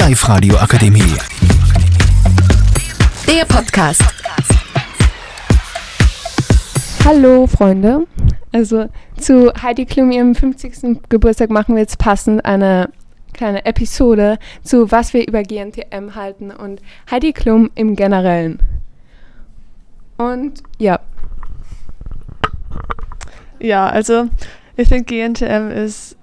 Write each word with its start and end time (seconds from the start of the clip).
Live-Radio 0.00 0.56
Akademie. 0.56 1.14
Der 3.28 3.44
Podcast. 3.44 4.02
Hallo 7.04 7.46
Freunde. 7.46 8.06
Also 8.50 8.88
zu 9.18 9.52
Heidi 9.60 9.84
Klum 9.84 10.10
ihrem 10.10 10.34
50. 10.34 11.02
Geburtstag 11.10 11.50
machen 11.50 11.74
wir 11.74 11.82
jetzt 11.82 11.98
passend 11.98 12.42
eine 12.46 12.88
kleine 13.34 13.66
Episode 13.66 14.38
zu 14.64 14.90
was 14.90 15.12
wir 15.12 15.28
über 15.28 15.42
GNTM 15.42 16.14
halten 16.14 16.50
und 16.50 16.80
Heidi 17.10 17.34
Klum 17.34 17.70
im 17.74 17.94
Generellen. 17.94 18.58
Und 20.16 20.62
ja. 20.78 20.98
Ja, 23.58 23.86
also 23.86 24.30
ich 24.76 24.88
finde 24.88 25.04
GNTM 25.04 25.70
ist 25.70 26.16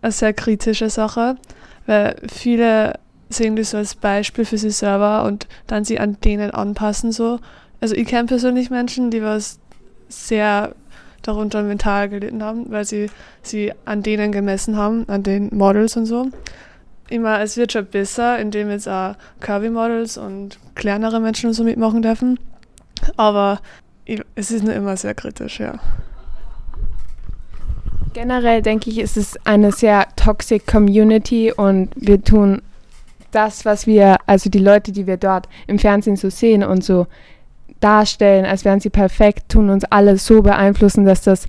eine 0.00 0.10
sehr 0.10 0.32
kritische 0.32 0.88
Sache, 0.88 1.36
weil 1.84 2.16
viele 2.32 2.94
sehen 3.30 3.56
das 3.56 3.70
so 3.70 3.78
als 3.78 3.94
Beispiel 3.94 4.44
für 4.44 4.58
sich 4.58 4.76
selber 4.76 5.24
und 5.24 5.46
dann 5.66 5.84
sie 5.84 5.98
an 5.98 6.18
denen 6.22 6.50
anpassen 6.50 7.12
so. 7.12 7.38
Also 7.80 7.94
ich 7.94 8.06
kenne 8.06 8.26
persönlich 8.26 8.70
Menschen, 8.70 9.10
die 9.10 9.22
was 9.22 9.58
sehr 10.08 10.74
darunter 11.22 11.62
mental 11.62 12.08
gelitten 12.08 12.42
haben, 12.42 12.70
weil 12.70 12.84
sie 12.84 13.08
sie 13.42 13.72
an 13.84 14.02
denen 14.02 14.32
gemessen 14.32 14.76
haben, 14.76 15.08
an 15.08 15.22
den 15.22 15.48
Models 15.56 15.96
und 15.96 16.06
so. 16.06 16.28
Immer, 17.08 17.40
es 17.40 17.56
wird 17.56 17.72
schon 17.72 17.86
besser, 17.86 18.38
indem 18.38 18.70
jetzt 18.70 18.88
auch 18.88 19.14
Curvy-Models 19.40 20.18
und 20.18 20.58
kleinere 20.74 21.20
Menschen 21.20 21.48
und 21.48 21.54
so 21.54 21.64
mitmachen 21.64 22.02
dürfen. 22.02 22.38
Aber 23.16 23.60
es 24.34 24.50
ist 24.50 24.64
nur 24.64 24.74
immer 24.74 24.96
sehr 24.96 25.14
kritisch, 25.14 25.60
ja. 25.60 25.78
Generell 28.12 28.60
denke 28.62 28.90
ich, 28.90 28.98
ist 28.98 29.16
es 29.16 29.34
eine 29.44 29.70
sehr 29.70 30.06
toxic 30.16 30.66
Community 30.66 31.52
und 31.52 31.90
wir 31.94 32.22
tun 32.22 32.60
das, 33.30 33.64
was 33.64 33.86
wir, 33.86 34.16
also 34.26 34.50
die 34.50 34.58
Leute, 34.58 34.92
die 34.92 35.06
wir 35.06 35.16
dort 35.16 35.48
im 35.66 35.78
Fernsehen 35.78 36.16
so 36.16 36.30
sehen 36.30 36.62
und 36.62 36.84
so 36.84 37.06
darstellen, 37.80 38.44
als 38.44 38.64
wären 38.64 38.80
sie 38.80 38.90
perfekt, 38.90 39.48
tun 39.48 39.70
uns 39.70 39.84
alle 39.84 40.18
so 40.18 40.42
beeinflussen, 40.42 41.04
dass 41.04 41.22
das 41.22 41.46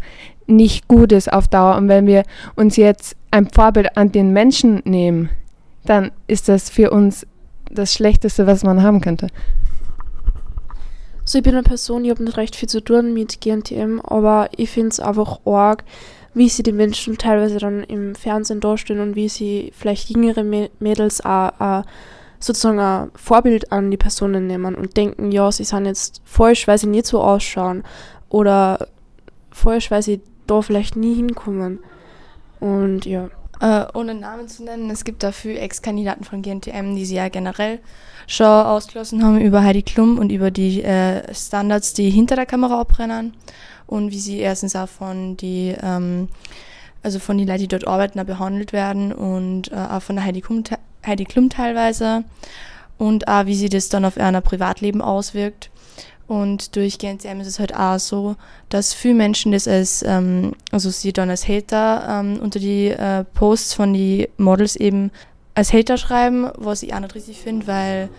nicht 0.48 0.88
gut 0.88 1.12
ist 1.12 1.32
auf 1.32 1.48
Dauer. 1.48 1.76
Und 1.76 1.88
wenn 1.88 2.08
wir 2.08 2.24
uns 2.56 2.78
jetzt 2.78 3.16
ein 3.32 3.50
Vorbild 3.50 3.98
an 3.98 4.12
den 4.12 4.34
Menschen 4.34 4.82
nehmen, 4.86 5.30
dann 5.86 6.12
ist 6.28 6.50
das 6.50 6.70
für 6.70 6.92
uns 6.92 7.26
das 7.70 7.94
Schlechteste, 7.94 8.48
was 8.48 8.64
man 8.64 8.84
haben 8.84 9.02
könnte. 9.02 9.28
So, 11.24 11.38
ich 11.38 11.44
bin 11.44 11.54
eine 11.54 11.64
Person, 11.64 12.04
ich 12.04 12.12
habe 12.12 12.24
nicht 12.24 12.38
recht 12.38 12.56
viel 12.56 12.68
zu 12.68 12.82
tun 12.82 13.14
mit 13.14 13.42
GNTM, 13.42 14.02
aber 14.04 14.50
ich 14.56 14.70
finde 14.70 14.90
es 14.90 15.00
einfach 15.00 15.40
arg, 15.46 15.84
wie 16.34 16.50
sie 16.50 16.64
die 16.64 16.72
Menschen 16.72 17.18
teilweise 17.18 17.60
dann 17.60 17.84
im 17.84 18.16
Fernsehen 18.16 18.60
darstellen 18.60 19.02
und 19.02 19.16
wie 19.16 19.30
sie 19.30 19.72
vielleicht 19.76 20.10
jüngere 20.10 20.44
Mädels 20.44 21.24
auch, 21.26 21.52
auch 21.60 21.84
sozusagen 22.40 22.80
ein 22.80 23.12
Vorbild 23.16 23.72
an 23.72 23.92
die 23.92 23.98
Personen 23.98 24.48
nehmen 24.48 24.76
und 24.76 24.98
denken, 24.98 25.32
ja, 25.32 25.52
sie 25.52 25.64
sind 25.64 25.86
jetzt 25.86 26.22
falsch, 26.26 26.68
weil 26.68 26.78
sie 26.78 26.88
nicht 26.88 27.06
so 27.06 27.22
ausschauen 27.22 27.84
oder 28.30 28.88
falsch, 29.52 29.92
weil 29.92 30.02
sie 30.02 30.22
da 30.48 30.62
vielleicht 30.62 30.96
nie 30.96 31.16
hinkommen. 31.16 31.80
Und 32.60 33.06
ja. 33.06 33.30
Äh, 33.62 33.86
ohne 33.94 34.16
Namen 34.16 34.48
zu 34.48 34.64
nennen, 34.64 34.90
es 34.90 35.04
gibt 35.04 35.22
dafür 35.22 35.62
Ex-Kandidaten 35.62 36.24
von 36.24 36.42
GNTM, 36.42 36.96
die 36.96 37.06
sie 37.06 37.16
ja 37.16 37.30
generell 37.30 37.80
schon 38.26 38.48
ausgeschlossen 38.48 39.24
haben 39.24 39.40
über 39.40 39.64
Heidi 39.64 39.84
Klum 39.84 40.18
und 40.18 40.32
über 40.32 40.50
die 40.50 40.82
äh, 40.82 41.32
Standards, 41.34 41.94
die 41.94 42.10
hinter 42.10 42.36
der 42.36 42.48
Kamera 42.48 42.82
abbrennen 42.82 43.36
und 43.86 44.12
wie 44.12 44.20
sie 44.20 44.40
erstens 44.40 44.76
auch 44.76 44.90
von 44.90 45.38
die 45.38 45.76
ähm, 45.80 46.30
also 47.04 47.20
von 47.20 47.38
den 47.38 47.48
Leuten, 47.48 47.62
die 47.62 47.68
dort 47.68 47.88
arbeiten, 47.88 48.24
behandelt 48.26 48.74
werden 48.74 49.14
und 49.14 49.72
äh, 49.72 49.76
auch 49.76 50.02
von 50.02 50.16
der 50.16 50.26
Heidi 50.26 50.42
Klum, 50.42 50.64
Heidi 51.06 51.26
Klum 51.26 51.50
teilweise 51.50 52.24
und 52.98 53.28
auch 53.28 53.46
wie 53.46 53.56
sie 53.56 53.70
das 53.70 53.90
dann 53.90 54.06
auf 54.06 54.18
ihr 54.18 54.42
Privatleben 54.42 55.02
auswirkt. 55.02 55.70
Und 56.32 56.78
durch 56.78 56.98
GNCM 56.98 57.42
ist 57.42 57.48
es 57.48 57.60
halt 57.60 57.76
auch 57.76 58.00
so, 58.00 58.38
dass 58.70 58.94
viele 58.94 59.16
Menschen 59.16 59.52
das 59.52 59.68
als, 59.68 60.02
ähm, 60.08 60.54
also 60.72 60.90
sie 60.90 61.12
dann 61.12 61.30
als 61.30 61.46
Hater 61.46 62.08
ähm, 62.10 62.40
unter 62.42 62.58
die 62.58 62.88
äh, 62.88 63.26
Posts 63.34 63.74
von 63.74 63.94
den 63.94 64.28
Models 64.38 64.78
eben 64.78 65.12
als 65.56 65.74
Hater 65.74 65.98
schreiben, 65.98 66.50
was 66.56 66.84
ich 66.84 66.94
auch 66.94 67.02
nicht 67.02 67.16
richtig 67.16 67.38
finde, 67.42 67.68
weil 67.68 68.10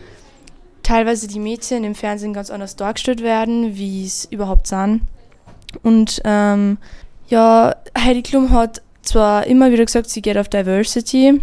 teilweise 0.82 1.26
die 1.26 1.38
Mädchen 1.38 1.84
im 1.84 1.94
Fernsehen 1.94 2.34
ganz 2.34 2.50
anders 2.50 2.76
dargestellt 2.76 3.22
werden, 3.22 3.78
wie 3.78 4.04
es 4.04 4.26
überhaupt 4.26 4.66
sind. 4.66 5.00
Und 5.82 6.20
ähm, 6.26 6.76
ja, 7.28 7.76
Heidi 7.96 8.20
Klum 8.20 8.50
hat 8.50 8.82
zwar 9.00 9.46
immer 9.46 9.72
wieder 9.72 9.86
gesagt, 9.86 10.10
sie 10.10 10.20
geht 10.20 10.36
auf 10.36 10.50
Diversity 10.50 11.40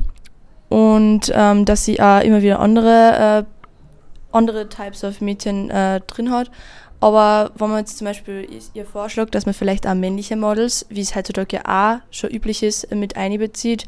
und 0.69 1.31
ähm, 1.33 1.65
dass 1.65 1.85
sie 1.85 1.99
auch 1.99 2.21
immer 2.21 2.43
wieder 2.43 2.59
andere, 2.59 3.47
äh, 3.47 3.58
andere 4.31 4.69
Types 4.69 5.03
of 5.03 5.21
Mädchen 5.21 5.69
äh, 5.69 6.01
drin 6.01 6.31
hat. 6.31 6.51
Aber 7.01 7.51
wenn 7.55 7.69
man 7.69 7.79
jetzt 7.79 7.97
zum 7.97 8.05
Beispiel 8.05 8.47
ihr 8.73 8.85
vorschlägt, 8.85 9.33
dass 9.33 9.45
man 9.45 9.53
vielleicht 9.53 9.87
auch 9.87 9.93
männliche 9.93 10.35
Models, 10.35 10.85
wie 10.89 11.01
es 11.01 11.15
heutzutage 11.15 11.57
ja 11.57 11.63
auch 11.65 11.99
schon 12.11 12.29
üblich 12.29 12.61
ist, 12.61 12.93
mit 12.93 13.15
einbezieht, 13.15 13.85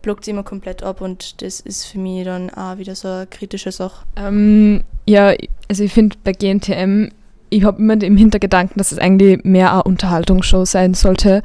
blockt 0.00 0.24
sie 0.24 0.30
immer 0.30 0.44
komplett 0.44 0.82
ab 0.82 1.00
und 1.02 1.42
das 1.42 1.60
ist 1.60 1.84
für 1.84 1.98
mich 1.98 2.24
dann 2.24 2.48
auch 2.50 2.78
wieder 2.78 2.94
so 2.94 3.08
eine 3.08 3.26
kritische 3.26 3.70
Sache. 3.70 4.06
Ähm, 4.16 4.82
ja, 5.06 5.34
also 5.68 5.84
ich 5.84 5.92
finde 5.92 6.16
bei 6.24 6.32
GNTM 6.32 7.10
ich 7.50 7.64
habe 7.64 7.80
immer 7.80 8.00
im 8.02 8.16
Hintergedanken, 8.16 8.78
dass 8.78 8.92
es 8.92 8.98
eigentlich 8.98 9.44
mehr 9.44 9.72
eine 9.72 9.82
Unterhaltungsshow 9.84 10.64
sein 10.64 10.94
sollte 10.94 11.42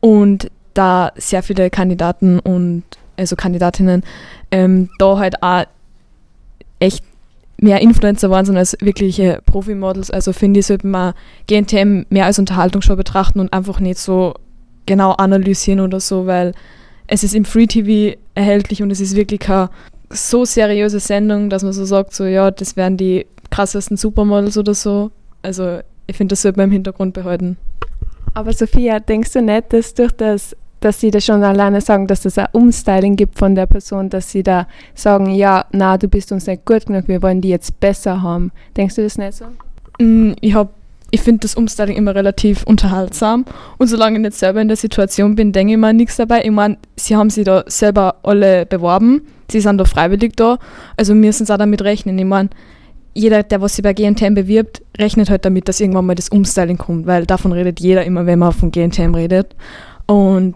und 0.00 0.50
da 0.74 1.12
sehr 1.16 1.42
viele 1.42 1.70
Kandidaten 1.70 2.38
und 2.38 2.84
also 3.16 3.36
Kandidatinnen 3.36 4.02
ähm, 4.50 4.90
da 4.98 5.18
halt 5.18 5.42
auch 5.42 5.64
echt 6.78 7.04
mehr 7.58 7.80
Influencer 7.80 8.30
waren, 8.30 8.44
sondern 8.44 8.60
als 8.60 8.76
wirkliche 8.80 9.40
Profimodels. 9.46 10.10
Also 10.10 10.32
finde 10.32 10.60
ich, 10.60 10.66
sollte 10.66 10.86
man 10.86 11.14
GNTM 11.46 12.04
mehr 12.10 12.26
als 12.26 12.38
Unterhaltungsshow 12.38 12.96
betrachten 12.96 13.40
und 13.40 13.52
einfach 13.52 13.80
nicht 13.80 13.98
so 13.98 14.34
genau 14.84 15.12
analysieren 15.12 15.80
oder 15.80 16.00
so, 16.00 16.26
weil 16.26 16.52
es 17.06 17.24
ist 17.24 17.34
im 17.34 17.44
Free 17.44 17.66
TV 17.66 18.18
erhältlich 18.34 18.82
und 18.82 18.90
es 18.90 19.00
ist 19.00 19.16
wirklich 19.16 19.40
keine 19.40 19.70
so 20.10 20.44
seriöse 20.44 21.00
Sendung, 21.00 21.50
dass 21.50 21.62
man 21.62 21.72
so 21.72 21.84
sagt, 21.84 22.14
so 22.14 22.24
ja, 22.24 22.50
das 22.50 22.76
wären 22.76 22.96
die 22.96 23.26
krassesten 23.50 23.96
Supermodels 23.96 24.58
oder 24.58 24.74
so. 24.74 25.10
Also 25.42 25.80
ich 26.06 26.16
finde, 26.16 26.32
das 26.32 26.42
sollte 26.42 26.58
man 26.58 26.68
im 26.68 26.72
Hintergrund 26.72 27.14
behalten. 27.14 27.56
Aber 28.34 28.52
Sophia, 28.52 29.00
denkst 29.00 29.32
du 29.32 29.42
nicht, 29.42 29.72
dass 29.72 29.94
durch 29.94 30.12
das, 30.12 30.56
dass 30.80 31.00
sie 31.00 31.10
das 31.10 31.24
schon 31.24 31.42
alleine 31.42 31.80
sagen, 31.80 32.06
dass 32.06 32.24
es 32.24 32.38
ein 32.38 32.48
Umstyling 32.52 33.16
gibt 33.16 33.38
von 33.38 33.54
der 33.54 33.66
Person, 33.66 34.10
dass 34.10 34.30
sie 34.30 34.42
da 34.42 34.66
sagen, 34.94 35.30
ja, 35.34 35.64
na, 35.72 35.96
du 35.96 36.08
bist 36.08 36.32
uns 36.32 36.46
nicht 36.46 36.64
gut 36.64 36.86
genug, 36.86 37.08
wir 37.08 37.22
wollen 37.22 37.40
die 37.40 37.48
jetzt 37.48 37.80
besser 37.80 38.22
haben. 38.22 38.52
Denkst 38.76 38.96
du 38.96 39.02
das 39.02 39.18
nicht 39.18 39.34
so? 39.34 39.46
Mm, 39.98 40.34
ich 40.40 40.54
habe 40.54 40.70
ich 41.10 41.20
finde 41.20 41.40
das 41.40 41.54
Umstyling 41.54 41.96
immer 41.96 42.14
relativ 42.14 42.64
unterhaltsam. 42.64 43.44
Und 43.78 43.86
solange 43.86 44.16
ich 44.16 44.22
nicht 44.22 44.34
selber 44.34 44.60
in 44.60 44.68
der 44.68 44.76
Situation 44.76 45.36
bin, 45.36 45.52
denke 45.52 45.74
ich 45.74 45.78
mir 45.78 45.92
nichts 45.92 46.16
dabei. 46.16 46.44
Ich 46.44 46.50
meine, 46.50 46.78
sie 46.96 47.16
haben 47.16 47.30
sich 47.30 47.44
da 47.44 47.64
selber 47.68 48.16
alle 48.22 48.66
beworben. 48.66 49.22
Sie 49.50 49.60
sind 49.60 49.78
da 49.78 49.84
freiwillig 49.84 50.32
da. 50.36 50.58
Also 50.96 51.14
müssen 51.14 51.46
sie 51.46 51.54
auch 51.54 51.58
damit 51.58 51.82
rechnen. 51.82 52.18
Ich 52.18 52.24
meine, 52.24 52.50
jeder, 53.14 53.42
der 53.42 53.62
was 53.62 53.76
sich 53.76 53.82
bei 53.82 53.94
GNTM 53.94 54.34
bewirbt, 54.34 54.82
rechnet 54.98 55.30
halt 55.30 55.44
damit, 55.44 55.68
dass 55.68 55.80
irgendwann 55.80 56.06
mal 56.06 56.14
das 56.14 56.28
Umstyling 56.28 56.76
kommt, 56.76 57.06
weil 57.06 57.24
davon 57.24 57.52
redet 57.52 57.80
jeder 57.80 58.04
immer, 58.04 58.26
wenn 58.26 58.38
man 58.38 58.52
von 58.52 58.70
GNTM 58.70 59.14
redet. 59.14 59.54
Und 60.06 60.54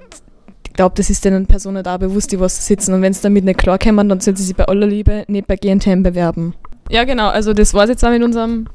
ich 0.66 0.72
glaube, 0.74 0.94
das 0.96 1.10
ist 1.10 1.24
den 1.24 1.46
Personen 1.46 1.82
da 1.82 1.96
bewusst, 1.96 2.32
die 2.32 2.40
was 2.40 2.66
sitzen. 2.66 2.94
Und 2.94 3.02
wenn 3.02 3.12
sie 3.12 3.22
damit 3.22 3.44
nicht 3.44 3.58
klarkommen, 3.58 4.08
dann 4.08 4.20
sollen 4.20 4.36
sie 4.36 4.44
sich 4.44 4.56
bei 4.56 4.64
aller 4.64 4.86
Liebe 4.86 5.24
nicht 5.28 5.46
bei 5.46 5.56
GNTM 5.56 6.02
bewerben. 6.02 6.54
Ja, 6.88 7.04
genau. 7.04 7.28
Also 7.28 7.52
das 7.52 7.74
war 7.74 7.84
es 7.84 7.90
jetzt 7.90 8.04
auch 8.04 8.10
mit 8.10 8.22
unserem 8.22 8.66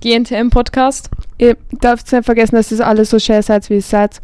GNTM-Podcast. 0.00 1.10
Ihr 1.38 1.56
dürft 1.70 2.10
nicht 2.12 2.24
vergessen, 2.24 2.56
dass 2.56 2.68
das 2.70 2.80
alles 2.80 3.10
so 3.10 3.18
schön 3.18 3.42
seid, 3.42 3.68
wie 3.70 3.74
ihr 3.74 3.82
seid. 3.82 4.20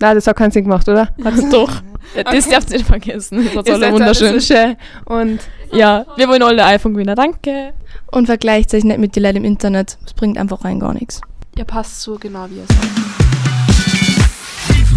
Nein, 0.00 0.14
das 0.14 0.26
hat 0.26 0.36
keinen 0.36 0.50
Sinn 0.50 0.64
gemacht, 0.64 0.88
oder? 0.88 1.10
Hat's 1.24 1.48
doch. 1.50 1.82
Ja, 2.16 2.24
das 2.24 2.46
okay. 2.46 2.54
darfst 2.54 2.70
du 2.70 2.74
nicht 2.74 2.86
vergessen. 2.86 3.44
Das 3.54 3.66
war 3.66 3.74
alle 3.74 3.92
wunderschön. 3.92 4.40
So 4.40 4.54
schön. 4.54 4.76
Und 5.04 5.40
ja, 5.72 6.06
wir 6.16 6.28
wollen 6.28 6.42
alle 6.42 6.64
iPhone-Gewinner. 6.64 7.14
Danke. 7.14 7.74
Und 8.10 8.26
vergleicht 8.26 8.70
sich 8.70 8.84
nicht 8.84 8.98
mit 8.98 9.14
den 9.14 9.22
Leuten 9.22 9.36
im 9.38 9.44
Internet. 9.44 9.98
Das 10.02 10.14
bringt 10.14 10.38
einfach 10.38 10.64
rein 10.64 10.80
gar 10.80 10.94
nichts. 10.94 11.20
Ihr 11.56 11.64
passt 11.64 12.00
so 12.00 12.16
genau, 12.18 12.46
wie 12.48 12.56
ihr 12.56 12.66
seid. 12.66 13.49